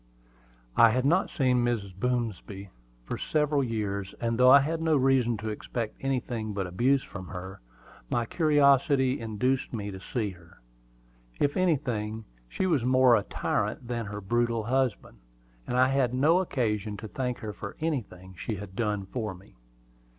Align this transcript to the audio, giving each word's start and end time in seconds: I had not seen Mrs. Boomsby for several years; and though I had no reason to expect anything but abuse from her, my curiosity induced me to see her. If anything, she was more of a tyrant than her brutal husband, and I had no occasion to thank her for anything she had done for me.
I 0.75 0.89
had 0.89 1.05
not 1.05 1.29
seen 1.29 1.63
Mrs. 1.63 1.93
Boomsby 1.93 2.71
for 3.05 3.19
several 3.19 3.63
years; 3.63 4.15
and 4.19 4.35
though 4.39 4.49
I 4.49 4.61
had 4.61 4.81
no 4.81 4.97
reason 4.97 5.37
to 5.37 5.49
expect 5.49 5.93
anything 6.01 6.53
but 6.53 6.65
abuse 6.65 7.03
from 7.03 7.27
her, 7.27 7.61
my 8.09 8.25
curiosity 8.25 9.19
induced 9.19 9.71
me 9.71 9.91
to 9.91 9.99
see 9.99 10.31
her. 10.31 10.59
If 11.39 11.55
anything, 11.55 12.25
she 12.49 12.65
was 12.65 12.83
more 12.83 13.13
of 13.15 13.25
a 13.27 13.29
tyrant 13.29 13.87
than 13.87 14.07
her 14.07 14.21
brutal 14.21 14.63
husband, 14.63 15.19
and 15.67 15.77
I 15.77 15.89
had 15.89 16.15
no 16.15 16.39
occasion 16.39 16.97
to 16.97 17.07
thank 17.07 17.37
her 17.37 17.53
for 17.53 17.75
anything 17.79 18.33
she 18.35 18.55
had 18.55 18.75
done 18.75 19.05
for 19.05 19.35
me. 19.35 19.53